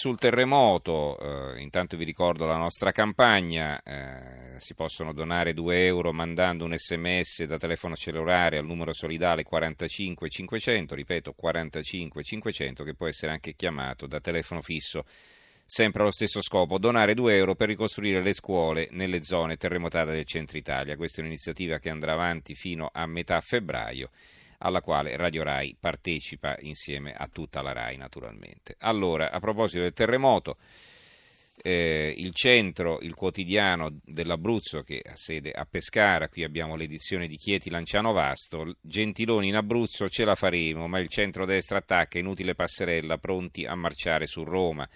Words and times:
Sul 0.00 0.16
terremoto, 0.16 1.18
eh, 1.18 1.60
intanto 1.60 1.96
vi 1.96 2.04
ricordo 2.04 2.46
la 2.46 2.54
nostra 2.54 2.92
campagna, 2.92 3.82
eh, 3.82 4.60
si 4.60 4.74
possono 4.74 5.12
donare 5.12 5.54
2 5.54 5.86
euro 5.86 6.12
mandando 6.12 6.64
un 6.64 6.72
sms 6.72 7.42
da 7.46 7.58
telefono 7.58 7.96
cellulare 7.96 8.58
al 8.58 8.64
numero 8.64 8.92
solidale 8.92 9.42
45 9.42 10.28
500, 10.28 10.94
ripeto 10.94 11.32
45 11.32 12.22
500 12.22 12.84
che 12.84 12.94
può 12.94 13.08
essere 13.08 13.32
anche 13.32 13.56
chiamato 13.56 14.06
da 14.06 14.20
telefono 14.20 14.62
fisso, 14.62 15.04
sempre 15.66 16.02
allo 16.02 16.12
stesso 16.12 16.42
scopo, 16.42 16.78
donare 16.78 17.14
2 17.14 17.34
euro 17.34 17.56
per 17.56 17.66
ricostruire 17.66 18.22
le 18.22 18.34
scuole 18.34 18.86
nelle 18.92 19.24
zone 19.24 19.56
terremotate 19.56 20.12
del 20.12 20.26
centro 20.26 20.58
Italia. 20.58 20.94
Questa 20.94 21.18
è 21.18 21.22
un'iniziativa 21.22 21.80
che 21.80 21.90
andrà 21.90 22.12
avanti 22.12 22.54
fino 22.54 22.88
a 22.92 23.04
metà 23.06 23.40
febbraio 23.40 24.10
alla 24.58 24.80
quale 24.80 25.16
Radio 25.16 25.42
Rai 25.42 25.76
partecipa 25.78 26.56
insieme 26.60 27.12
a 27.12 27.28
tutta 27.28 27.62
la 27.62 27.72
Rai 27.72 27.96
naturalmente. 27.96 28.76
Allora, 28.78 29.30
a 29.30 29.40
proposito 29.40 29.82
del 29.82 29.92
terremoto, 29.92 30.56
eh, 31.62 32.14
il 32.16 32.32
centro, 32.32 33.00
il 33.00 33.14
quotidiano 33.14 33.98
dell'Abruzzo 34.04 34.82
che 34.82 35.02
ha 35.04 35.16
sede 35.16 35.50
a 35.50 35.66
Pescara, 35.68 36.28
qui 36.28 36.44
abbiamo 36.44 36.76
l'edizione 36.76 37.26
di 37.26 37.36
Chieti 37.36 37.70
Lanciano 37.70 38.12
Vasto, 38.12 38.76
Gentiloni 38.80 39.48
in 39.48 39.56
Abruzzo 39.56 40.08
ce 40.08 40.24
la 40.24 40.34
faremo, 40.34 40.86
ma 40.86 40.98
il 40.98 41.08
centro-destra 41.08 41.78
attacca, 41.78 42.18
inutile 42.18 42.54
passerella, 42.54 43.18
pronti 43.18 43.64
a 43.64 43.74
marciare 43.74 44.26
su 44.26 44.44
Roma. 44.44 44.88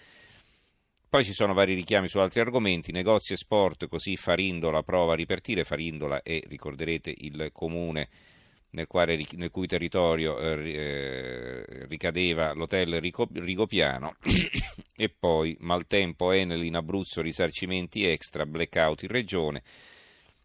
Poi 1.09 1.25
ci 1.25 1.33
sono 1.33 1.53
vari 1.53 1.75
richiami 1.75 2.09
su 2.09 2.19
altri 2.21 2.41
argomenti, 2.41 2.91
negozi 2.91 3.35
e 3.35 3.37
sport, 3.37 3.87
così 3.87 4.17
Farindola 4.17 4.83
prova 4.83 5.13
a 5.13 5.17
ripartire, 5.17 5.65
Farindola 5.65 6.23
è, 6.23 6.41
ricorderete, 6.47 7.13
il 7.15 7.51
comune 7.53 8.09
nel, 8.73 8.87
quale, 8.87 9.23
nel 9.37 9.51
cui 9.51 9.67
territorio 9.67 10.39
eh, 10.39 10.73
eh 10.73 11.87
ricadeva 11.87 12.53
l'hotel 12.53 13.01
Rigopiano 13.01 14.17
e 14.97 15.09
poi 15.09 15.57
maltempo 15.61 16.31
Enel 16.31 16.65
in 16.65 16.77
Abruzzo, 16.77 17.23
risarcimenti 17.23 18.07
extra, 18.07 18.47
blackout 18.47 19.03
in 19.03 19.09
regione. 19.09 19.63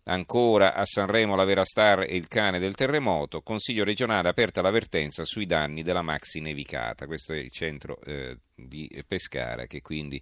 Ancora 0.09 0.73
a 0.73 0.85
Sanremo 0.85 1.35
la 1.35 1.43
vera 1.43 1.65
star 1.65 2.01
e 2.01 2.15
il 2.15 2.29
cane 2.29 2.59
del 2.59 2.75
terremoto, 2.75 3.41
Consiglio 3.41 3.83
regionale 3.83 4.29
aperta 4.29 4.61
l'avvertenza 4.61 5.25
sui 5.25 5.45
danni 5.45 5.83
della 5.83 6.01
maxi 6.01 6.39
nevicata. 6.39 7.05
Questo 7.05 7.33
è 7.33 7.37
il 7.37 7.51
centro 7.51 7.99
eh, 8.01 8.37
di 8.55 8.89
Pescara 9.05 9.65
che 9.65 9.81
quindi 9.81 10.21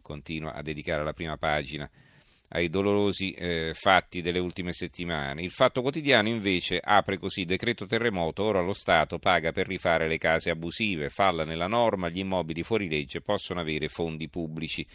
continua 0.00 0.54
a 0.54 0.62
dedicare 0.62 1.04
la 1.04 1.12
prima 1.12 1.36
pagina 1.36 1.90
ai 2.48 2.68
dolorosi 2.68 3.32
eh, 3.32 3.72
fatti 3.74 4.22
delle 4.22 4.38
ultime 4.38 4.72
settimane. 4.72 5.42
Il 5.42 5.50
Fatto 5.50 5.82
Quotidiano 5.82 6.28
invece 6.28 6.80
apre 6.82 7.18
così 7.18 7.44
decreto 7.44 7.86
terremoto, 7.86 8.44
ora 8.44 8.60
lo 8.60 8.72
Stato 8.72 9.18
paga 9.18 9.52
per 9.52 9.66
rifare 9.66 10.08
le 10.08 10.18
case 10.18 10.50
abusive, 10.50 11.10
falla 11.10 11.44
nella 11.44 11.66
norma, 11.66 12.08
gli 12.08 12.18
immobili 12.18 12.62
fuori 12.62 12.88
legge 12.88 13.20
possono 13.20 13.60
avere 13.60 13.88
fondi 13.88 14.28
pubblici. 14.28 14.86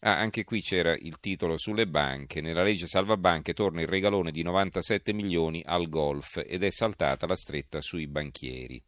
Ah, 0.00 0.18
anche 0.18 0.44
qui 0.44 0.60
c'era 0.60 0.94
il 0.94 1.18
titolo 1.20 1.56
sulle 1.56 1.86
banche, 1.86 2.40
nella 2.40 2.62
legge 2.62 2.86
salva 2.86 3.16
banche 3.16 3.54
torna 3.54 3.80
il 3.80 3.88
regalone 3.88 4.30
di 4.30 4.42
97 4.42 5.12
milioni 5.12 5.62
al 5.64 5.88
golf 5.88 6.42
ed 6.46 6.62
è 6.62 6.70
saltata 6.70 7.26
la 7.26 7.34
stretta 7.34 7.80
sui 7.80 8.06
banchieri. 8.06 8.80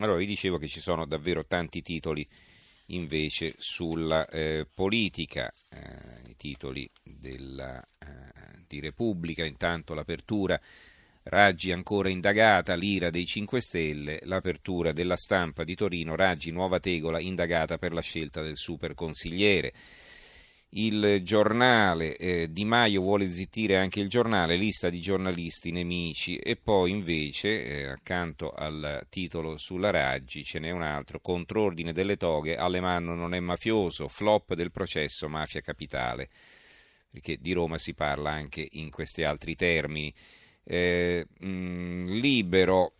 Allora 0.00 0.18
vi 0.18 0.26
dicevo 0.26 0.58
che 0.58 0.66
ci 0.66 0.80
sono 0.80 1.06
davvero 1.06 1.46
tanti 1.46 1.82
titoli 1.82 2.26
invece 2.94 3.54
sulla 3.58 4.26
eh, 4.28 4.66
politica, 4.72 5.52
eh, 5.70 6.30
i 6.30 6.36
titoli 6.36 6.88
della, 7.02 7.80
eh, 7.98 8.64
di 8.66 8.80
Repubblica, 8.80 9.44
intanto 9.44 9.94
l'apertura, 9.94 10.60
Raggi 11.22 11.70
ancora 11.70 12.08
indagata, 12.08 12.74
l'ira 12.74 13.10
dei 13.10 13.26
5 13.26 13.60
Stelle, 13.60 14.20
l'apertura 14.22 14.92
della 14.92 15.16
stampa 15.16 15.64
di 15.64 15.74
Torino, 15.74 16.16
Raggi 16.16 16.50
nuova 16.50 16.80
tegola 16.80 17.20
indagata 17.20 17.76
per 17.76 17.92
la 17.92 18.00
scelta 18.00 18.40
del 18.40 18.56
superconsigliere 18.56 19.72
il 20.72 21.20
giornale, 21.24 22.16
eh, 22.16 22.52
Di 22.52 22.64
Maio 22.64 23.00
vuole 23.00 23.30
zittire 23.32 23.76
anche 23.76 24.00
il 24.00 24.08
giornale, 24.08 24.56
lista 24.56 24.88
di 24.88 25.00
giornalisti 25.00 25.72
nemici 25.72 26.36
e 26.36 26.56
poi 26.56 26.90
invece 26.90 27.64
eh, 27.64 27.86
accanto 27.86 28.50
al 28.50 29.06
titolo 29.08 29.56
sulla 29.56 29.90
Raggi 29.90 30.44
ce 30.44 30.60
n'è 30.60 30.70
un 30.70 30.82
altro, 30.82 31.20
controordine 31.20 31.92
delle 31.92 32.16
toghe, 32.16 32.56
Alemanno 32.56 33.14
non 33.14 33.34
è 33.34 33.40
mafioso, 33.40 34.06
flop 34.06 34.54
del 34.54 34.70
processo 34.70 35.28
mafia 35.28 35.60
capitale, 35.60 36.28
perché 37.10 37.38
di 37.40 37.52
Roma 37.52 37.76
si 37.78 37.94
parla 37.94 38.30
anche 38.30 38.66
in 38.72 38.90
questi 38.90 39.24
altri 39.24 39.56
termini. 39.56 40.12
Eh, 40.62 41.26
mh, 41.40 41.46
mm, 41.48 42.06
libero, 42.12 42.92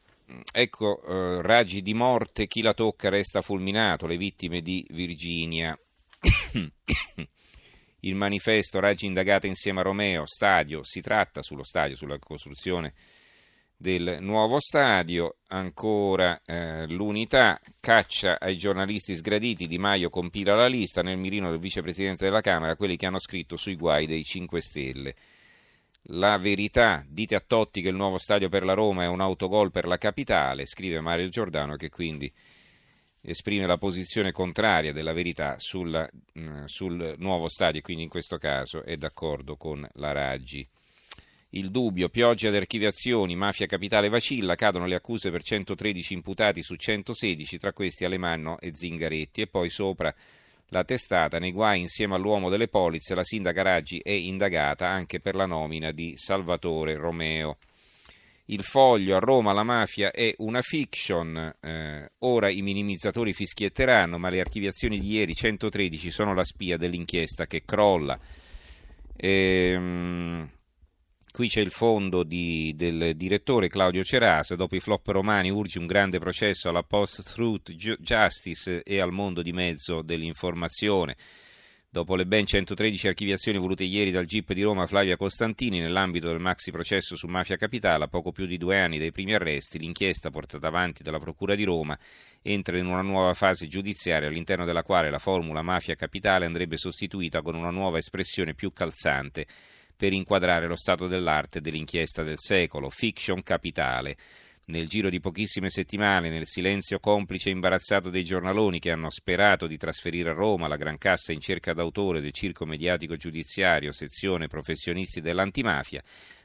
ecco, 0.53 1.01
eh, 1.05 1.43
Raggi 1.43 1.83
di 1.83 1.95
morte, 1.95 2.49
chi 2.49 2.63
la 2.63 2.75
tocca 2.75 3.11
resta 3.11 3.43
fulminato, 3.43 4.09
le 4.09 4.17
vittime 4.17 4.61
di 4.61 4.85
Virginia. 4.91 5.79
il 8.01 8.15
manifesto 8.15 8.81
Raggi 8.81 9.07
indagata 9.07 9.47
insieme 9.47 9.81
a 9.81 9.85
Romeo, 9.85 10.27
stadio, 10.27 10.81
si 10.83 11.01
tratta 11.01 11.43
sullo 11.43 11.65
stadio, 11.65 11.97
sulla 11.97 12.19
costruzione 12.19 12.95
del 13.81 14.19
nuovo 14.21 14.61
stadio, 14.61 15.37
ancora 15.49 16.39
eh, 16.45 16.87
l'unità, 16.89 17.59
caccia 17.81 18.39
ai 18.39 18.59
giornalisti 18.59 19.15
sgraditi, 19.15 19.67
Di 19.67 19.79
Maio 19.79 20.11
compila 20.11 20.55
la 20.55 20.67
lista. 20.67 21.03
Nel 21.03 21.17
mirino 21.17 21.49
del 21.49 21.59
vicepresidente 21.59 22.25
della 22.25 22.43
Camera, 22.43 22.77
quelli 22.77 22.97
che 22.97 23.07
hanno 23.07 23.19
scritto 23.19 23.57
sui 23.57 23.77
guai 23.77 24.07
dei 24.07 24.23
5 24.23 24.61
Stelle. 24.61 25.15
La 26.05 26.37
verità, 26.37 27.03
dite 27.09 27.35
a 27.35 27.41
Totti 27.41 27.81
che 27.81 27.89
il 27.89 27.95
nuovo 27.95 28.19
stadio 28.19 28.51
per 28.51 28.67
la 28.67 28.75
Roma 28.75 29.05
è 29.05 29.07
un 29.07 29.23
autogol 29.23 29.71
per 29.71 29.87
la 29.87 29.97
capitale, 29.97 30.67
scrive 30.67 31.01
Mario 31.01 31.31
Giordano 31.31 31.77
che 31.77 31.89
quindi 31.89 32.31
esprime 33.23 33.67
la 33.67 33.79
posizione 33.79 34.33
contraria 34.33 34.93
della 34.93 35.13
verità 35.13 35.59
sul, 35.59 36.09
mm, 36.39 36.65
sul 36.65 37.15
nuovo 37.19 37.49
stadio, 37.49 37.81
quindi 37.81 38.05
in 38.05 38.09
questo 38.09 38.39
caso 38.39 38.83
è 38.83 38.97
d'accordo 38.97 39.57
con 39.57 39.87
la 39.95 40.13
Raggi. 40.13 40.67
Il 41.55 41.71
dubbio, 41.71 42.09
pioggia 42.09 42.51
di 42.51 42.57
archiviazioni, 42.57 43.35
mafia 43.35 43.67
capitale 43.67 44.09
vacilla, 44.09 44.55
cadono 44.55 44.87
le 44.87 44.95
accuse 44.95 45.31
per 45.33 45.43
113 45.43 46.15
imputati 46.15 46.63
su 46.63 46.77
116, 46.77 47.59
tra 47.59 47.73
questi 47.73 48.05
Alemanno 48.05 48.59
e 48.61 48.71
Zingaretti, 48.73 49.41
e 49.41 49.47
poi 49.49 49.69
sopra 49.69 50.15
la 50.69 50.85
testata, 50.85 51.41
nei 51.41 51.51
guai 51.51 51.81
insieme 51.81 52.15
all'uomo 52.15 52.49
delle 52.49 52.69
polizze, 52.69 53.17
la 53.17 53.25
sindaca 53.25 53.63
Raggi 53.63 53.99
è 53.99 54.13
indagata 54.13 54.87
anche 54.87 55.19
per 55.19 55.35
la 55.35 55.47
nomina 55.47 55.91
di 55.91 56.17
Salvatore 56.17 56.97
Romeo. 56.97 57.59
Il 58.51 58.65
foglio 58.65 59.15
a 59.15 59.21
Roma, 59.21 59.53
la 59.53 59.63
mafia 59.63 60.11
è 60.11 60.35
una 60.39 60.61
fiction, 60.61 61.55
eh, 61.61 62.11
ora 62.19 62.49
i 62.49 62.63
minimizzatori 62.63 63.33
fischietteranno, 63.33 64.19
ma 64.19 64.29
le 64.29 64.41
archiviazioni 64.41 64.99
di 64.99 65.13
ieri, 65.13 65.37
113, 65.37 66.11
sono 66.11 66.35
la 66.35 66.43
spia 66.43 66.77
dell'inchiesta 66.77 67.47
che 67.47 67.63
crolla. 67.65 68.19
Ehm, 69.15 70.51
qui 71.33 71.49
c'è 71.49 71.61
il 71.61 71.71
fondo 71.71 72.25
di, 72.25 72.75
del 72.75 73.15
direttore 73.15 73.69
Claudio 73.69 74.03
Cerasa, 74.03 74.57
dopo 74.57 74.75
i 74.75 74.81
flop 74.81 75.07
romani 75.07 75.49
urge 75.49 75.79
un 75.79 75.87
grande 75.87 76.19
processo 76.19 76.69
alla 76.69 76.83
post-truth 76.83 77.71
justice 77.71 78.83
e 78.83 79.01
al 79.01 79.13
mondo 79.13 79.43
di 79.43 79.53
mezzo 79.53 80.03
dell'informazione. 80.03 81.17
Dopo 81.93 82.15
le 82.15 82.25
ben 82.25 82.47
113 82.47 83.09
archiviazioni 83.09 83.59
volute 83.59 83.83
ieri 83.83 84.13
dal 84.13 84.25
GIP 84.25 84.53
di 84.53 84.63
Roma 84.63 84.87
Flavia 84.87 85.17
Costantini 85.17 85.81
nell'ambito 85.81 86.29
del 86.29 86.39
maxi 86.39 86.71
processo 86.71 87.17
su 87.17 87.27
Mafia 87.27 87.57
Capitale, 87.57 88.05
a 88.05 88.07
poco 88.07 88.31
più 88.31 88.47
di 88.47 88.59
due 88.59 88.79
anni 88.79 88.97
dai 88.97 89.11
primi 89.11 89.35
arresti, 89.35 89.81
l'inchiesta 89.81 90.31
portata 90.31 90.69
avanti 90.69 91.03
dalla 91.03 91.19
Procura 91.19 91.57
di 91.57 91.65
Roma 91.65 91.99
entra 92.43 92.79
in 92.79 92.87
una 92.87 93.03
nuova 93.03 93.35
fase 93.35 93.67
giudiziaria 93.67 94.29
all'interno 94.29 94.65
della 94.65 94.85
quale 94.85 95.11
la 95.11 95.19
formula 95.19 95.63
Mafia 95.63 95.97
Capitale 95.97 96.47
andrebbe 96.47 96.77
sostituita 96.77 97.43
con 97.43 97.57
una 97.57 97.71
nuova 97.71 97.99
espressione 97.99 98.55
più 98.55 98.73
calzante 98.73 99.45
per 99.97 100.13
inquadrare 100.13 100.69
lo 100.69 100.77
stato 100.77 101.09
dell'arte 101.09 101.61
dell'inchiesta 101.61 102.23
del 102.23 102.39
secolo, 102.39 102.89
Fiction 102.89 103.43
Capitale 103.43 104.17
nel 104.71 104.89
giro 104.89 105.11
di 105.11 105.21
pochissime 105.21 105.69
settimane, 105.69 106.31
nel 106.31 106.47
silenzio 106.47 106.99
complice 106.99 107.51
e 107.51 107.53
imbarazzato 107.53 108.09
dei 108.09 108.25
giornaloni 108.25 108.79
che 108.79 108.91
hanno 108.91 109.11
sperato 109.11 109.67
di 109.67 109.77
trasferire 109.77 110.31
a 110.31 110.35
Roma 110.35 110.69
la 110.69 110.77
gran 110.77 110.97
cassa 110.97 111.33
in 111.33 111.41
cerca 111.41 111.75
d'autore 111.75 112.21
del 112.21 112.33
circo 112.33 112.65
mediatico 112.65 113.17
giudiziario, 113.17 113.93
sezione 113.93 114.47
professionisti 114.47 115.21
dell'antimafia, 115.21 116.03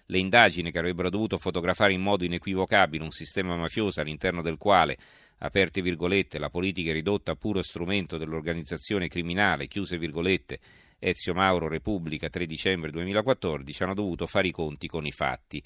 le 0.07 0.17
indagini 0.17 0.71
che 0.71 0.79
avrebbero 0.79 1.09
dovuto 1.09 1.38
fotografare 1.38 1.94
in 1.94 2.01
modo 2.01 2.25
inequivocabile 2.25 3.03
un 3.03 3.11
sistema 3.11 3.55
mafioso 3.55 4.01
all'interno 4.01 4.41
del 4.41 4.57
quale, 4.57 4.97
aperte 5.38 5.81
virgolette, 5.81 6.38
la 6.39 6.50
politica 6.50 6.89
è 6.89 6.94
ridotta 6.94 7.31
a 7.31 7.35
puro 7.35 7.61
strumento 7.61 8.17
dell'organizzazione 8.17 9.07
criminale, 9.07 9.67
chiuse 9.67 9.97
virgolette, 9.97 10.59
Ezio 10.97 11.33
Mauro 11.33 11.67
Repubblica 11.67 12.29
3 12.29 12.45
dicembre 12.45 12.89
2014, 12.89 13.83
hanno 13.83 13.94
dovuto 13.94 14.25
fare 14.27 14.47
i 14.47 14.51
conti 14.51 14.88
con 14.88 15.05
i 15.05 15.11
fatti. 15.11 15.61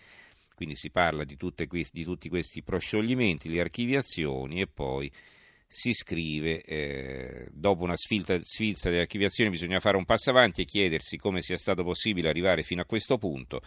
Quindi 0.60 0.76
si 0.76 0.90
parla 0.90 1.24
di, 1.24 1.38
questi, 1.38 2.00
di 2.00 2.04
tutti 2.04 2.28
questi 2.28 2.62
proscioglimenti, 2.64 3.48
le 3.48 3.62
archiviazioni 3.62 4.60
e 4.60 4.68
poi 4.68 5.10
si 5.66 5.94
scrive, 5.94 6.62
eh, 6.64 7.48
dopo 7.54 7.84
una 7.84 7.96
sfilza, 7.96 8.38
sfilza 8.42 8.90
di 8.90 8.98
archiviazioni 8.98 9.52
bisogna 9.52 9.80
fare 9.80 9.96
un 9.96 10.04
passo 10.04 10.32
avanti 10.32 10.64
e 10.64 10.66
chiedersi 10.66 11.16
come 11.16 11.42
sia 11.42 11.56
stato 11.56 11.86
possibile 11.86 12.28
arrivare 12.28 12.64
fino 12.64 12.82
a 12.82 12.86
questo 12.86 13.18
punto. 13.18 13.62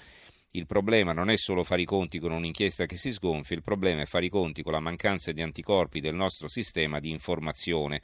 Il 0.50 0.66
problema 0.66 1.14
non 1.14 1.30
è 1.30 1.36
solo 1.38 1.64
fare 1.64 1.80
i 1.80 1.86
conti 1.86 2.18
con 2.18 2.30
un'inchiesta 2.30 2.84
che 2.84 2.96
si 2.96 3.10
sgonfia, 3.10 3.56
il 3.56 3.62
problema 3.62 4.02
è 4.02 4.04
fare 4.04 4.26
i 4.26 4.28
conti 4.28 4.62
con 4.62 4.72
la 4.72 4.80
mancanza 4.80 5.32
di 5.32 5.40
anticorpi 5.40 6.00
del 6.00 6.14
nostro 6.14 6.46
sistema 6.46 7.00
di 7.00 7.08
informazione. 7.08 8.02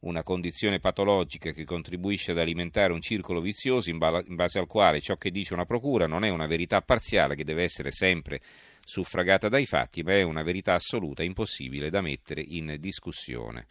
Una 0.00 0.22
condizione 0.22 0.78
patologica 0.78 1.50
che 1.50 1.64
contribuisce 1.64 2.30
ad 2.30 2.38
alimentare 2.38 2.92
un 2.92 3.00
circolo 3.00 3.40
vizioso 3.40 3.90
in 3.90 3.98
base 3.98 4.58
al 4.58 4.66
quale 4.66 5.00
ciò 5.00 5.16
che 5.16 5.30
dice 5.30 5.54
una 5.54 5.64
procura 5.64 6.06
non 6.06 6.24
è 6.24 6.28
una 6.28 6.46
verità 6.46 6.80
parziale 6.82 7.34
che 7.34 7.44
deve 7.44 7.64
essere 7.64 7.90
sempre 7.90 8.40
suffragata 8.84 9.48
dai 9.48 9.66
fatti, 9.66 10.02
ma 10.02 10.12
è 10.12 10.22
una 10.22 10.42
verità 10.42 10.74
assoluta 10.74 11.22
impossibile 11.22 11.90
da 11.90 12.00
mettere 12.00 12.42
in 12.46 12.76
discussione. 12.78 13.66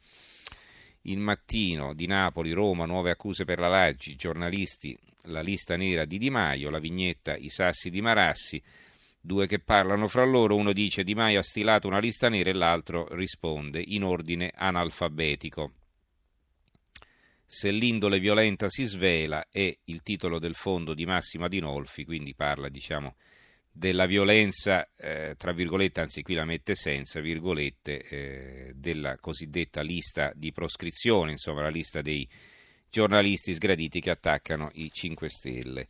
Il 1.04 1.20
mattino 1.20 1.94
di 1.94 2.06
Napoli, 2.06 2.52
Roma, 2.52 2.86
nuove 2.86 3.12
accuse 3.12 3.46
per 3.46 3.60
la 3.60 3.70
Laggi, 3.70 4.16
giornalisti, 4.16 4.98
la 5.24 5.42
lista 5.42 5.78
nera 5.78 6.06
di 6.06 6.18
Di 6.18 6.30
Maio, 6.30 6.70
la 6.70 6.80
vignetta 6.80 7.36
I 7.36 7.50
sassi 7.50 7.90
di 7.90 8.02
Marassi, 8.02 8.62
due 9.20 9.48
che 9.48 9.60
parlano 9.60 10.08
fra 10.08 10.26
loro, 10.26 10.56
uno 10.56 10.74
dice 10.74 11.04
Di 11.04 11.16
Maio 11.16 11.40
ha 11.40 11.44
stilato 11.44 11.88
una 11.88 12.00
lista 12.00 12.28
nera 12.30 12.50
e 12.50 12.54
l'altro 12.54 13.08
risponde 13.16 13.82
in 13.84 14.04
ordine 14.04 14.52
analfabetico. 14.54 15.72
Se 17.50 17.72
l'indole 17.72 18.20
violenta 18.20 18.68
si 18.68 18.84
svela 18.84 19.48
è 19.50 19.74
il 19.86 20.02
titolo 20.02 20.38
del 20.38 20.54
fondo 20.54 20.94
di 20.94 21.06
Massimo 21.06 21.46
Adinolfi, 21.46 22.04
quindi 22.04 22.36
parla 22.36 22.68
diciamo 22.68 23.16
della 23.72 24.06
violenza, 24.06 24.86
eh, 24.98 25.36
tra 25.38 25.54
virgolette, 25.54 26.02
anzi 26.02 26.24
qui 26.24 26.34
la 26.34 26.44
mette 26.44 26.76
senza 26.76 27.22
virgolette, 27.22 28.02
eh, 28.02 28.74
della 28.76 29.18
cosiddetta 29.18 29.82
lista 29.82 30.34
di 30.36 30.52
proscrizione, 30.52 31.32
insomma 31.32 31.62
la 31.62 31.70
lista 31.70 32.02
dei 32.02 32.28
giornalisti 32.90 33.54
sgraditi 33.54 34.02
che 34.02 34.10
attaccano 34.10 34.70
i 34.74 34.90
5 34.92 35.30
Stelle. 35.30 35.88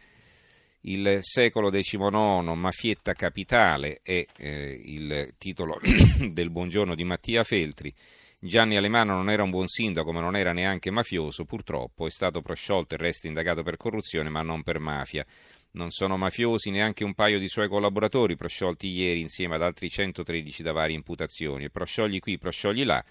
Il 0.82 1.18
secolo 1.22 1.72
XIX, 1.72 2.54
Mafietta 2.54 3.14
Capitale, 3.14 4.02
è 4.04 4.24
eh, 4.38 4.82
il 4.84 5.34
titolo 5.40 5.80
del 6.30 6.52
buongiorno 6.52 6.94
di 6.94 7.04
Mattia 7.04 7.44
Feltri. 7.44 7.92
Gianni 8.40 8.76
Alemano 8.76 9.16
non 9.16 9.32
era 9.32 9.42
un 9.42 9.50
buon 9.50 9.68
sindaco, 9.68 10.12
ma 10.12 10.20
non 10.20 10.36
era 10.36 10.54
neanche 10.54 10.92
mafioso, 10.92 11.46
purtroppo 11.46 12.06
è 12.06 12.12
stato 12.12 12.44
prosciolto 12.44 12.94
e 12.94 13.00
resta 13.00 13.26
indagato 13.26 13.64
per 13.64 13.78
corruzione, 13.78 14.30
ma 14.30 14.44
non 14.44 14.62
per 14.62 14.78
mafia. 14.78 15.26
Non 15.72 15.90
sono 15.90 16.18
mafiosi 16.18 16.70
neanche 16.70 17.04
un 17.04 17.16
paio 17.16 17.40
di 17.40 17.48
suoi 17.48 17.68
collaboratori, 17.68 18.36
prosciolti 18.36 18.90
ieri 18.90 19.22
insieme 19.22 19.56
ad 19.56 19.64
altri 19.64 19.90
113 19.90 20.62
da 20.62 20.72
varie 20.72 20.96
imputazioni. 20.96 21.64
E 21.64 21.72
prosciogli 21.72 22.20
qui, 22.20 22.38
prosciogli 22.38 22.84
là. 22.84 23.04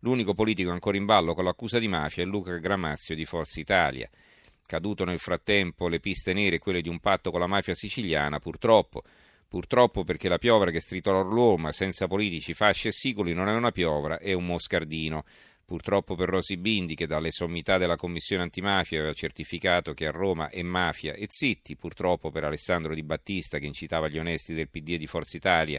L'unico 0.00 0.34
politico 0.34 0.72
ancora 0.72 0.96
in 0.96 1.04
ballo 1.04 1.34
con 1.34 1.44
l'accusa 1.44 1.78
di 1.78 1.86
mafia 1.86 2.24
è 2.24 2.26
Luca 2.26 2.56
Gramazio 2.56 3.14
di 3.14 3.24
Forza 3.24 3.60
Italia. 3.60 4.10
Caduto 4.66 5.04
nel 5.04 5.20
frattempo 5.20 5.86
le 5.86 6.00
piste 6.00 6.32
nere 6.32 6.56
e 6.56 6.58
quelle 6.58 6.82
di 6.82 6.88
un 6.88 6.98
patto 6.98 7.30
con 7.30 7.38
la 7.38 7.46
mafia 7.46 7.74
siciliana, 7.74 8.40
purtroppo. 8.40 9.04
Purtroppo 9.52 10.02
perché 10.02 10.30
la 10.30 10.38
piovra 10.38 10.70
che 10.70 10.80
stritolò 10.80 11.20
Roma 11.20 11.72
senza 11.72 12.06
politici, 12.06 12.54
fasci 12.54 12.88
e 12.88 12.90
sicoli 12.90 13.34
non 13.34 13.50
è 13.50 13.52
una 13.52 13.70
piovra, 13.70 14.18
è 14.18 14.32
un 14.32 14.46
moscardino. 14.46 15.24
Purtroppo 15.62 16.14
per 16.14 16.30
Rosi 16.30 16.56
Bindi, 16.56 16.94
che 16.94 17.06
dalle 17.06 17.30
sommità 17.30 17.76
della 17.76 17.96
Commissione 17.96 18.44
antimafia 18.44 19.00
aveva 19.00 19.12
certificato 19.12 19.92
che 19.92 20.06
a 20.06 20.10
Roma 20.10 20.48
è 20.48 20.62
mafia 20.62 21.12
e 21.12 21.26
zitti. 21.28 21.76
Purtroppo 21.76 22.30
per 22.30 22.44
Alessandro 22.44 22.94
Di 22.94 23.02
Battista, 23.02 23.58
che 23.58 23.66
incitava 23.66 24.08
gli 24.08 24.16
onesti 24.16 24.54
del 24.54 24.70
PD 24.70 24.92
e 24.92 24.98
di 24.98 25.06
Forza 25.06 25.36
Italia 25.36 25.78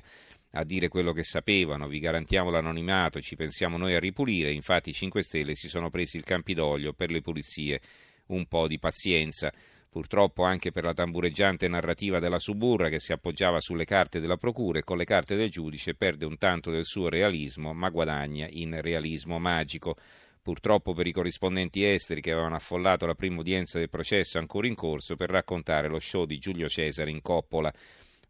a 0.51 0.63
dire 0.63 0.87
quello 0.87 1.11
che 1.11 1.23
sapevano. 1.23 1.87
Vi 1.87 1.97
garantiamo 1.97 2.51
l'anonimato, 2.51 3.19
ci 3.21 3.35
pensiamo 3.35 3.77
noi 3.77 3.95
a 3.95 3.99
ripulire. 3.99 4.51
Infatti 4.51 4.91
i 4.91 4.93
5 4.93 5.23
Stelle 5.23 5.55
si 5.55 5.67
sono 5.67 5.89
presi 5.89 6.17
il 6.17 6.23
Campidoglio 6.23 6.93
per 6.93 7.09
le 7.09 7.21
pulizie. 7.21 7.81
Un 8.27 8.45
po' 8.45 8.67
di 8.67 8.77
pazienza 8.77 9.51
purtroppo 9.93 10.41
anche 10.41 10.71
per 10.71 10.85
la 10.85 10.93
tambureggiante 10.95 11.67
narrativa 11.67 12.17
della 12.17 12.39
Suburra 12.39 12.89
che 12.89 12.99
si 12.99 13.13
appoggiava 13.13 13.61
sulle 13.61 13.85
carte 13.85 14.19
della 14.19 14.37
Procura 14.37 14.79
e 14.79 14.83
con 14.83 14.97
le 14.97 15.05
carte 15.05 15.35
del 15.35 15.51
giudice 15.51 15.93
perde 15.93 16.25
un 16.25 16.39
tanto 16.39 16.71
del 16.71 16.83
suo 16.83 17.09
realismo, 17.09 17.73
ma 17.73 17.89
guadagna 17.89 18.47
in 18.49 18.81
realismo 18.81 19.37
magico. 19.37 19.95
Purtroppo 20.41 20.95
per 20.95 21.05
i 21.05 21.11
corrispondenti 21.11 21.85
esteri 21.85 22.21
che 22.21 22.31
avevano 22.31 22.55
affollato 22.55 23.05
la 23.05 23.13
prima 23.13 23.41
udienza 23.41 23.77
del 23.77 23.91
processo 23.91 24.39
ancora 24.39 24.65
in 24.65 24.73
corso 24.73 25.15
per 25.15 25.29
raccontare 25.29 25.87
lo 25.87 25.99
show 25.99 26.25
di 26.25 26.39
Giulio 26.39 26.67
Cesare 26.67 27.11
in 27.11 27.21
Coppola. 27.21 27.71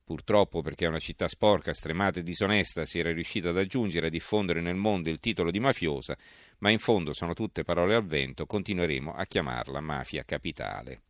Purtroppo 0.04 0.62
perché 0.62 0.86
una 0.86 1.00
città 1.00 1.30
sporca, 1.30 1.72
stremata 1.72 2.20
e 2.20 2.24
disonesta, 2.24 2.84
si 2.84 3.00
era 3.00 3.14
riuscita 3.14 3.52
ad 3.52 3.58
aggiungere 3.58 4.08
e 4.08 4.10
diffondere 4.10 4.60
nel 4.60 4.76
mondo 4.76 5.10
il 5.10 5.22
titolo 5.22 5.50
di 5.50 5.62
mafiosa, 5.62 6.18
ma 6.58 6.70
in 6.72 6.80
fondo 6.80 7.14
sono 7.14 7.34
tutte 7.34 7.64
parole 7.64 7.96
al 7.96 8.06
vento, 8.06 8.46
continueremo 8.46 9.14
a 9.14 9.26
chiamarla 9.26 9.80
mafia 9.80 10.24
capitale. 10.26 11.04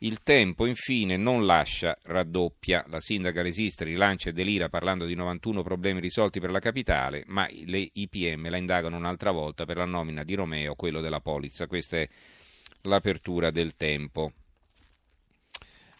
Il 0.00 0.22
tempo, 0.22 0.66
infine, 0.66 1.16
non 1.16 1.46
lascia 1.46 1.96
raddoppia. 2.02 2.84
La 2.88 3.00
sindaca 3.00 3.40
resiste, 3.40 3.84
rilancia 3.84 4.28
e 4.28 4.32
delira 4.32 4.68
parlando 4.68 5.06
di 5.06 5.14
91 5.14 5.62
problemi 5.62 6.00
risolti 6.00 6.38
per 6.38 6.50
la 6.50 6.58
capitale, 6.58 7.22
ma 7.28 7.48
le 7.64 7.88
IPM 7.92 8.50
la 8.50 8.58
indagano 8.58 8.96
un'altra 8.96 9.30
volta 9.30 9.64
per 9.64 9.78
la 9.78 9.86
nomina 9.86 10.22
di 10.22 10.34
Romeo, 10.34 10.74
quello 10.74 11.00
della 11.00 11.20
polizza. 11.20 11.66
Questa 11.66 11.96
è 11.96 12.08
l'apertura 12.82 13.50
del 13.50 13.74
tempo. 13.76 14.32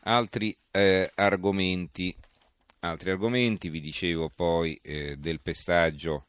Altri 0.02 0.54
eh, 0.70 1.10
argomenti. 1.14 2.14
Altri 2.80 3.10
argomenti, 3.10 3.70
vi 3.70 3.80
dicevo 3.80 4.28
poi 4.28 4.78
eh, 4.82 5.16
del 5.16 5.40
pestaggio 5.40 6.26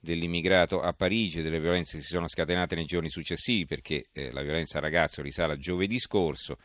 dell'immigrato 0.00 0.80
a 0.80 0.92
Parigi 0.92 1.40
e 1.40 1.42
delle 1.42 1.60
violenze 1.60 1.96
che 1.96 2.04
si 2.04 2.12
sono 2.12 2.28
scatenate 2.28 2.76
nei 2.76 2.84
giorni 2.84 3.10
successivi 3.10 3.66
perché 3.66 4.06
eh, 4.12 4.30
la 4.30 4.42
violenza 4.42 4.78
a 4.78 4.80
ragazzo 4.80 5.20
risale 5.20 5.54
a 5.54 5.58
giovedì 5.58 5.98
scorso. 5.98 6.56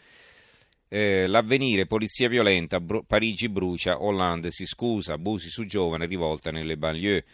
Eh, 0.93 1.25
l'avvenire, 1.25 1.87
polizia 1.87 2.29
violenta, 2.29 2.79
Bru- 2.79 3.03
Parigi 3.07 3.49
brucia, 3.49 4.03
Hollande 4.03 4.51
si 4.51 4.67
scusa, 4.67 5.13
abusi 5.13 5.49
su 5.49 5.65
giovane, 5.65 6.05
rivolta 6.05 6.51
nelle 6.51 6.77
banlieue. 6.77 7.25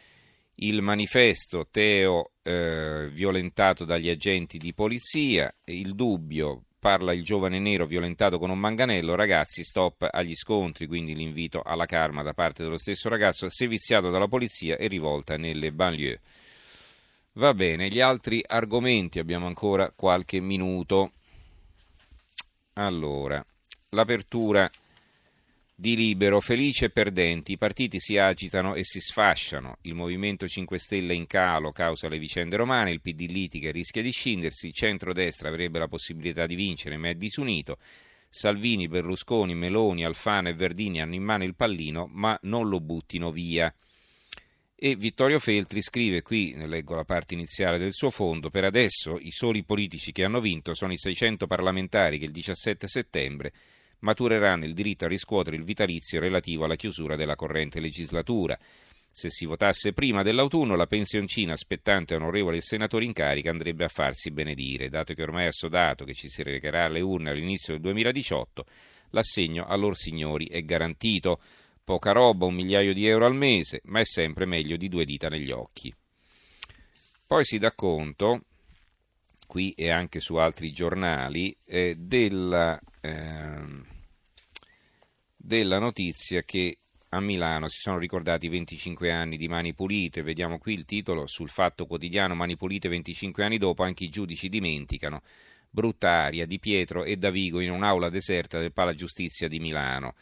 Il 0.62 0.82
manifesto, 0.82 1.68
Teo 1.70 2.32
eh, 2.42 3.10
violentato 3.12 3.84
dagli 3.84 4.08
agenti 4.08 4.58
di 4.58 4.74
polizia, 4.74 5.54
il 5.66 5.94
dubbio, 5.94 6.64
parla 6.80 7.12
il 7.12 7.22
giovane 7.22 7.60
nero 7.60 7.86
violentato 7.86 8.40
con 8.40 8.50
un 8.50 8.60
manganello, 8.60 9.16
ragazzi 9.16 9.62
stop 9.62 10.08
agli 10.10 10.36
scontri, 10.36 10.88
quindi 10.88 11.14
l'invito 11.14 11.62
alla 11.62 11.86
calma 11.86 12.24
da 12.24 12.34
parte 12.34 12.64
dello 12.64 12.78
stesso 12.78 13.10
ragazzo, 13.10 13.50
seviziato 13.50 14.10
dalla 14.10 14.30
polizia 14.30 14.78
e 14.78 14.88
rivolta 14.88 15.36
nelle 15.36 15.74
banlieue. 15.74 16.22
Va 17.34 17.54
bene, 17.54 17.90
gli 17.90 18.00
altri 18.00 18.42
argomenti 18.48 19.20
abbiamo 19.20 19.48
ancora 19.48 19.92
qualche 19.94 20.40
minuto. 20.40 21.12
Allora, 22.80 23.44
l'apertura 23.90 24.72
di 25.76 25.98
Libero, 25.98 26.40
felice 26.40 26.86
e 26.86 26.90
perdenti, 26.90 27.52
i 27.52 27.58
partiti 27.58 28.00
si 28.00 28.18
agitano 28.18 28.74
e 28.74 28.86
si 28.86 29.02
sfasciano, 29.02 29.80
il 29.82 29.96
Movimento 29.96 30.48
5 30.48 30.78
Stelle 30.80 31.14
in 31.14 31.28
calo 31.28 31.74
causa 31.74 32.08
le 32.08 32.18
vicende 32.18 32.56
romane, 32.56 32.92
il 32.92 33.02
PD 33.02 33.30
litiga 33.30 33.68
e 33.68 33.74
rischia 33.74 34.02
di 34.02 34.12
scindersi, 34.12 34.68
il 34.68 34.74
centrodestra 34.74 35.50
avrebbe 35.50 35.78
la 35.78 35.90
possibilità 35.90 36.46
di 36.46 36.56
vincere 36.56 36.96
ma 36.96 37.10
è 37.10 37.16
disunito, 37.16 37.80
Salvini, 38.30 38.88
Berlusconi, 38.88 39.56
Meloni, 39.56 40.06
Alfano 40.06 40.48
e 40.48 40.54
Verdini 40.54 41.02
hanno 41.02 41.16
in 41.16 41.24
mano 41.24 41.44
il 41.44 41.56
pallino 41.56 42.08
ma 42.10 42.40
non 42.44 42.70
lo 42.70 42.80
buttino 42.80 43.30
via. 43.30 43.74
E 44.82 44.96
Vittorio 44.96 45.40
Feltri 45.40 45.82
scrive 45.82 46.22
qui, 46.22 46.56
leggo 46.56 46.96
la 46.96 47.04
parte 47.04 47.34
iniziale 47.34 47.78
del 47.78 47.92
suo 47.92 48.10
fondo, 48.10 48.50
per 48.50 48.64
adesso 48.64 49.18
i 49.20 49.30
soli 49.30 49.66
politici 49.66 50.14
che 50.14 50.24
hanno 50.24 50.40
vinto 50.40 50.74
sono 50.74 50.94
i 50.94 50.98
600 50.98 51.48
parlamentari 51.48 52.18
che 52.18 52.24
il 52.24 52.32
17 52.32 52.88
settembre 52.88 53.52
matureranno 54.00 54.64
il 54.64 54.74
diritto 54.74 55.04
a 55.04 55.10
riscuotere 55.10 55.58
il 55.58 55.66
vitalizio 55.66 56.22
relativo 56.22 56.64
alla 56.64 56.78
chiusura 56.78 57.18
della 57.18 57.36
corrente 57.36 57.82
legislatura. 57.82 58.58
Se 59.12 59.30
si 59.30 59.46
votasse 59.46 59.92
prima 59.92 60.24
dell'autunno, 60.24 60.78
la 60.78 60.88
pensioncina 60.88 61.58
spettante 61.58 62.14
a 62.14 62.18
onorevoli 62.18 62.62
senatori 62.62 63.04
in 63.04 63.12
carica 63.12 63.50
andrebbe 63.50 63.84
a 63.84 63.90
farsi 63.90 64.32
benedire, 64.32 64.88
dato 64.88 65.14
che 65.14 65.24
ormai 65.24 65.44
è 65.44 65.48
assodato 65.48 66.06
che 66.06 66.14
ci 66.14 66.30
si 66.30 66.42
recherà 66.42 66.86
alle 66.86 67.02
urne 67.02 67.32
all'inizio 67.32 67.74
del 67.74 67.82
2018, 67.82 68.66
l'assegno 69.10 69.66
a 69.66 69.76
loro 69.76 69.96
signori 69.96 70.46
è 70.46 70.64
garantito. 70.64 71.42
Poca 71.90 72.12
roba, 72.12 72.46
un 72.46 72.54
migliaio 72.54 72.94
di 72.94 73.08
euro 73.08 73.26
al 73.26 73.34
mese, 73.34 73.82
ma 73.86 74.00
è 74.00 74.06
sempre 74.06 74.46
meglio 74.46 74.78
di 74.78 74.90
due 74.90 75.06
dita 75.06 75.28
negli 75.28 75.50
occhi. 75.50 75.92
Poi 77.26 77.44
si 77.44 77.58
dà 77.58 77.72
conto, 77.72 78.44
qui 79.48 79.72
e 79.72 79.90
anche 79.90 80.20
su 80.20 80.36
altri 80.36 80.72
giornali, 80.72 81.58
eh, 81.66 81.96
della, 81.98 82.80
eh, 83.02 83.64
della 85.36 85.80
notizia 85.80 86.44
che 86.44 86.78
a 87.10 87.20
Milano 87.22 87.68
si 87.68 87.80
sono 87.80 87.98
ricordati 87.98 88.48
25 88.50 89.12
anni 89.12 89.36
di 89.36 89.48
Mani 89.48 89.74
Pulite. 89.74 90.22
Vediamo 90.22 90.60
qui 90.60 90.74
il 90.74 90.86
titolo 90.86 91.26
sul 91.26 91.50
fatto 91.50 91.88
quotidiano 91.88 92.36
Mani 92.36 92.56
Pulite 92.56 92.88
25 92.88 93.44
anni 93.44 93.58
dopo, 93.58 93.82
anche 93.82 94.04
i 94.04 94.10
giudici 94.10 94.48
dimenticano. 94.48 95.24
Brutta 95.68 96.12
aria 96.12 96.46
di 96.46 96.60
Pietro 96.60 97.04
e 97.04 97.18
Davigo 97.18 97.60
in 97.60 97.72
un'aula 97.72 98.10
deserta 98.10 98.60
del 98.60 98.74
Pala 98.74 98.94
Giustizia 98.94 99.48
di 99.48 99.58
Milano 99.58 100.14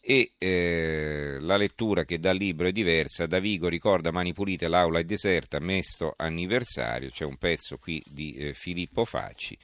e 0.00 0.32
eh, 0.38 1.36
la 1.40 1.56
lettura 1.56 2.04
che 2.04 2.18
dal 2.18 2.36
libro 2.36 2.66
è 2.66 2.72
diversa. 2.72 3.26
Davigo 3.26 3.68
ricorda 3.68 4.10
Mani 4.10 4.32
Pulite, 4.32 4.68
l'aula 4.68 4.98
è 4.98 5.04
deserta, 5.04 5.60
mesto 5.60 6.14
anniversario, 6.16 7.10
c'è 7.10 7.24
un 7.24 7.36
pezzo 7.36 7.76
qui 7.76 8.02
di 8.06 8.34
eh, 8.34 8.54
Filippo 8.54 9.04
Facci 9.04 9.56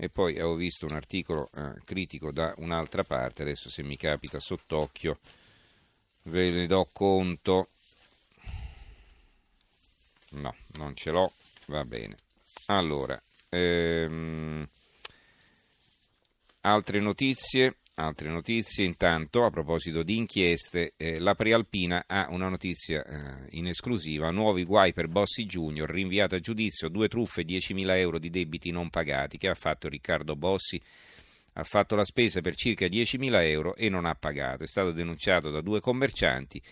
e 0.00 0.08
poi 0.08 0.34
avevo 0.34 0.54
visto 0.54 0.86
un 0.86 0.94
articolo 0.94 1.50
eh, 1.56 1.72
critico 1.84 2.30
da 2.30 2.54
un'altra 2.58 3.02
parte, 3.02 3.42
adesso 3.42 3.68
se 3.68 3.82
mi 3.82 3.96
capita 3.96 4.38
sott'occhio 4.38 5.18
ve 6.24 6.50
ne 6.50 6.66
do 6.66 6.86
conto. 6.92 7.68
No, 10.30 10.54
non 10.74 10.94
ce 10.94 11.10
l'ho, 11.10 11.32
va 11.66 11.84
bene. 11.84 12.16
Allora, 12.66 13.20
ehm, 13.48 14.68
altre 16.60 17.00
notizie. 17.00 17.76
Altre 18.00 18.28
notizie, 18.28 18.84
intanto 18.84 19.44
a 19.44 19.50
proposito 19.50 20.04
di 20.04 20.16
inchieste, 20.16 20.92
eh, 20.96 21.18
la 21.18 21.34
Prealpina 21.34 22.04
ha 22.06 22.28
una 22.30 22.48
notizia 22.48 23.04
eh, 23.04 23.46
in 23.56 23.66
esclusiva, 23.66 24.30
nuovi 24.30 24.62
guai 24.62 24.92
per 24.92 25.08
Bossi 25.08 25.46
Junior, 25.46 25.90
rinviato 25.90 26.36
a 26.36 26.38
giudizio, 26.38 26.88
due 26.90 27.08
truffe, 27.08 27.42
10.000 27.42 27.96
euro 27.96 28.20
di 28.20 28.30
debiti 28.30 28.70
non 28.70 28.88
pagati, 28.88 29.36
che 29.36 29.48
ha 29.48 29.54
fatto 29.54 29.88
Riccardo 29.88 30.36
Bossi, 30.36 30.80
ha 31.54 31.64
fatto 31.64 31.96
la 31.96 32.04
spesa 32.04 32.40
per 32.40 32.54
circa 32.54 32.86
10.000 32.86 33.42
euro 33.46 33.74
e 33.74 33.88
non 33.88 34.04
ha 34.04 34.14
pagato, 34.14 34.62
è 34.62 34.68
stato 34.68 34.92
denunciato 34.92 35.50
da 35.50 35.60
due 35.60 35.80
commercianti. 35.80 36.62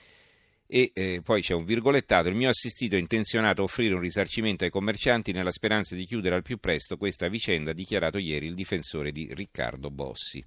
E 0.69 0.93
eh, 0.95 1.23
poi 1.25 1.43
c'è 1.43 1.55
un 1.55 1.65
virgolettato, 1.65 2.29
il 2.29 2.37
mio 2.37 2.51
assistito 2.51 2.95
è 2.95 3.01
intenzionato 3.01 3.63
a 3.63 3.65
offrire 3.65 3.95
un 3.95 4.01
risarcimento 4.01 4.63
ai 4.63 4.71
commercianti 4.71 5.33
nella 5.33 5.51
speranza 5.51 5.97
di 5.97 6.05
chiudere 6.05 6.37
al 6.37 6.43
più 6.43 6.59
presto 6.59 6.97
questa 6.97 7.27
vicenda, 7.27 7.73
ha 7.73 7.75
dichiarato 7.75 8.19
ieri 8.19 8.47
il 8.47 8.55
difensore 8.55 9.11
di 9.11 9.29
Riccardo 9.35 9.91
Bossi. 9.91 10.45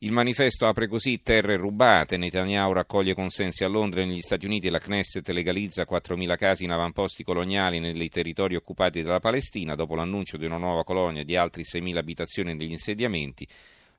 Il 0.00 0.12
manifesto 0.12 0.68
apre 0.68 0.86
così 0.86 1.22
terre 1.22 1.56
rubate, 1.56 2.16
Netanyahu 2.18 2.72
raccoglie 2.72 3.14
consensi 3.14 3.64
a 3.64 3.68
Londra 3.68 4.00
e 4.00 4.04
negli 4.04 4.20
Stati 4.20 4.46
Uniti 4.46 4.68
la 4.68 4.78
Knesset 4.78 5.28
legalizza 5.30 5.88
4.000 5.90 6.36
casi 6.36 6.62
in 6.62 6.70
avamposti 6.70 7.24
coloniali 7.24 7.80
nei 7.80 8.08
territori 8.08 8.54
occupati 8.54 9.02
dalla 9.02 9.18
Palestina 9.18 9.74
dopo 9.74 9.96
l'annuncio 9.96 10.36
di 10.36 10.44
una 10.44 10.56
nuova 10.56 10.84
colonia 10.84 11.24
di 11.24 11.34
altri 11.34 11.64
6.000 11.64 11.96
abitazioni 11.96 12.54
negli 12.54 12.70
insediamenti. 12.70 13.44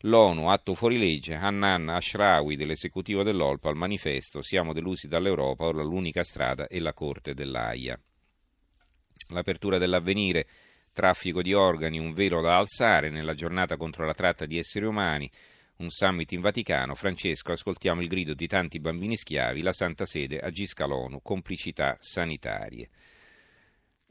L'ONU, 0.03 0.47
atto 0.47 0.73
fuori 0.73 0.97
legge, 0.97 1.33
Hannan 1.33 1.89
Ashrawi 1.89 2.55
dell'esecutivo 2.55 3.21
dell'Olpa 3.21 3.67
al 3.67 3.75
manifesto 3.75 4.41
Siamo 4.41 4.71
delusi 4.71 5.09
dall'Europa, 5.09 5.65
ora 5.65 5.83
l'unica 5.83 6.23
strada 6.23 6.67
è 6.67 6.79
la 6.79 6.93
Corte 6.93 7.33
dell'AIA. 7.33 7.99
L'apertura 9.31 9.77
dell'avvenire, 9.77 10.47
traffico 10.93 11.41
di 11.41 11.53
organi, 11.53 11.99
un 11.99 12.13
velo 12.13 12.39
da 12.39 12.55
alzare 12.55 13.09
nella 13.09 13.33
giornata 13.33 13.75
contro 13.75 14.05
la 14.05 14.13
tratta 14.13 14.45
di 14.45 14.57
esseri 14.57 14.85
umani, 14.85 15.29
un 15.79 15.89
summit 15.89 16.31
in 16.33 16.41
Vaticano. 16.41 16.93
Francesco, 16.93 17.53
ascoltiamo 17.53 18.01
il 18.01 18.07
grido 18.07 18.33
di 18.33 18.47
tanti 18.47 18.79
bambini 18.79 19.15
schiavi, 19.15 19.61
la 19.61 19.71
Santa 19.71 20.05
Sede 20.05 20.39
agisca 20.39 20.85
l'ONU, 20.85 21.21
complicità 21.21 21.95
sanitarie. 21.99 22.89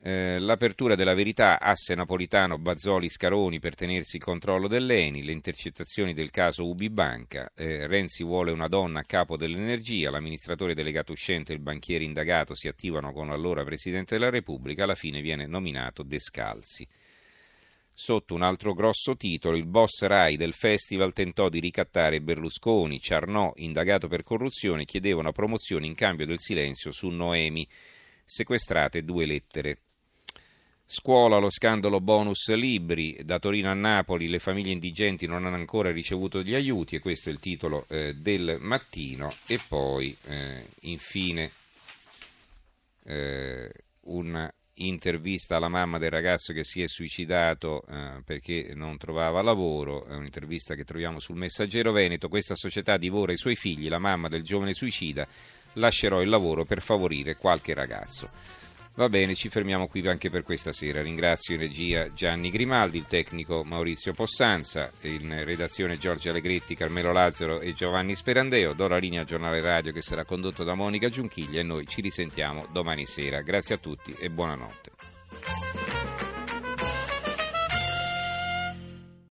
Eh, 0.01 0.39
l'apertura 0.39 0.95
della 0.95 1.13
verità, 1.13 1.61
asse 1.61 1.95
napolitano 1.95 2.57
Bazzoli 2.57 3.09
Scaroni 3.09 3.59
per 3.59 3.75
tenersi 3.75 4.17
il 4.17 4.23
controllo 4.23 4.69
dell'ENI, 4.69 5.25
le 5.25 5.33
intercettazioni 5.33 6.15
del 6.15 6.31
caso 6.31 6.67
Ubi 6.67 6.89
Banca, 6.89 7.51
eh, 7.55 7.87
Renzi 7.87 8.23
vuole 8.23 8.53
una 8.53 8.69
donna 8.69 9.01
a 9.01 9.05
capo 9.05 9.37
dell'energia, 9.37 10.11
l'amministratore 10.11 10.75
delegato 10.75 11.13
uscente 11.13 11.53
e 11.53 11.57
il 11.57 11.61
banchiere 11.61 12.05
indagato 12.05 12.55
si 12.55 12.69
attivano 12.69 13.13
con 13.13 13.29
l'allora 13.29 13.65
Presidente 13.65 14.15
della 14.17 14.31
Repubblica, 14.31 14.85
alla 14.85 14.95
fine 14.95 15.21
viene 15.21 15.47
nominato 15.47 16.03
Descalzi. 16.03 16.87
Sotto 18.01 18.35
un 18.35 18.43
altro 18.43 18.75
grosso 18.75 19.17
titolo, 19.17 19.57
il 19.57 19.67
boss 19.67 20.05
Rai 20.05 20.37
del 20.37 20.53
festival 20.53 21.13
tentò 21.13 21.49
di 21.49 21.59
ricattare 21.59 22.21
Berlusconi, 22.21 23.01
Ciarnò, 23.01 23.53
indagato 23.57 24.07
per 24.07 24.23
corruzione, 24.23 24.85
chiedeva 24.85 25.19
una 25.19 25.33
promozione 25.33 25.85
in 25.85 25.97
cambio 25.97 26.25
del 26.25 26.39
silenzio 26.39 26.93
su 26.93 27.09
Noemi. 27.09 27.67
Sequestrate 28.25 29.03
due 29.03 29.27
lettere. 29.27 29.79
Scuola, 30.85 31.39
lo 31.39 31.51
scandalo 31.51 32.01
bonus 32.01 32.55
libri, 32.55 33.19
da 33.25 33.41
Torino 33.41 33.69
a 33.69 33.75
Napoli 33.75 34.29
le 34.29 34.39
famiglie 34.39 34.71
indigenti 34.71 35.27
non 35.27 35.45
hanno 35.45 35.57
ancora 35.57 35.91
ricevuto 35.91 36.41
gli 36.43 36.55
aiuti 36.55 36.95
e 36.95 37.01
questo 37.01 37.31
è 37.31 37.33
il 37.33 37.41
titolo 37.41 37.85
eh, 37.89 38.15
del 38.15 38.59
mattino 38.61 39.35
e 39.49 39.59
poi 39.67 40.17
eh, 40.27 40.69
infine 40.83 41.51
eh, 43.07 43.73
un 44.03 44.53
intervista 44.87 45.57
alla 45.57 45.69
mamma 45.69 45.99
del 45.99 46.11
ragazzo 46.11 46.53
che 46.53 46.65
si 46.65 46.83
è 46.83 46.89
suicidato 46.89 47.85
eh, 47.89 48.23
perché 48.25 48.73
non 48.75 48.97
trovava 48.97 49.43
lavoro, 49.43 50.07
è 50.07 50.15
un'intervista 50.15 50.75
che 50.75 50.85
troviamo 50.85 51.19
sul 51.19 51.37
Messaggero 51.37 51.93
Veneto, 51.93 52.29
questa 52.29 52.55
società 52.55 52.97
divora 52.97 53.33
i 53.33 53.37
suoi 53.37 53.57
figli, 53.57 53.89
la 53.89 53.99
mamma 53.99 54.29
del 54.29 54.43
giovane 54.43 54.75
suicida, 54.75 55.27
lascerò 55.75 56.21
il 56.21 56.29
lavoro 56.29 56.65
per 56.65 56.81
favorire 56.81 57.37
qualche 57.37 57.75
ragazzo. 57.75 58.58
Va 58.99 59.09
bene, 59.09 59.37
ci 59.37 59.49
fermiamo 59.49 59.87
qui 59.87 60.05
anche 60.09 60.29
per 60.29 60.43
questa 60.43 60.73
sera. 60.73 61.01
Ringrazio 61.01 61.55
in 61.55 61.61
regia 61.61 62.13
Gianni 62.13 62.51
Grimaldi, 62.51 62.99
il 62.99 63.05
tecnico 63.05 63.63
Maurizio 63.63 64.13
Possanza, 64.13 64.91
in 65.03 65.45
redazione 65.45 65.99
Giorgio 65.99 66.31
Allegretti, 66.31 66.75
Carmelo 66.75 67.13
Lazzaro 67.13 67.61
e 67.61 67.75
Giovanni 67.75 68.17
Sperandeo. 68.17 68.73
Do 68.73 68.89
la 68.89 68.97
linea 68.97 69.21
al 69.21 69.27
giornale 69.27 69.61
radio 69.61 69.93
che 69.93 70.03
sarà 70.03 70.25
condotto 70.25 70.65
da 70.65 70.75
Monica 70.75 71.09
Giunchiglia 71.09 71.61
e 71.61 71.63
noi 71.63 71.87
ci 71.87 72.01
risentiamo 72.01 72.67
domani 72.73 73.07
sera. 73.07 73.41
Grazie 73.43 73.77
a 73.77 73.79
tutti 73.79 74.13
e 74.19 74.31
buonanotte. 74.31 75.88